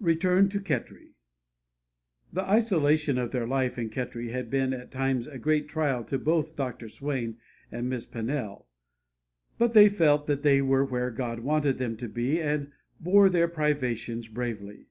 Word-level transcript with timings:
RETURN 0.00 0.48
TO 0.48 0.58
KHETRI 0.58 1.14
The 2.32 2.42
isolation 2.42 3.18
of 3.18 3.30
their 3.30 3.46
life 3.46 3.78
in 3.78 3.88
Khetri 3.88 4.32
had 4.32 4.50
been 4.50 4.72
at 4.72 4.90
times 4.90 5.28
a 5.28 5.38
great 5.38 5.68
trial 5.68 6.02
to 6.06 6.18
both 6.18 6.56
Dr. 6.56 6.88
Swain 6.88 7.38
and 7.70 7.88
Miss 7.88 8.04
Pannell, 8.04 8.66
but 9.58 9.70
they 9.72 9.88
felt 9.88 10.26
that 10.26 10.42
they 10.42 10.60
were 10.60 10.84
where 10.84 11.12
God 11.12 11.38
wanted 11.38 11.78
them 11.78 11.96
to 11.98 12.08
be 12.08 12.42
and 12.42 12.72
bore 12.98 13.28
their 13.28 13.46
privations 13.46 14.26
bravely. 14.26 14.88